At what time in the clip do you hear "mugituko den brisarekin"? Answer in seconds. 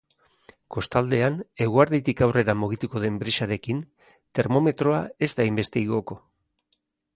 2.63-3.85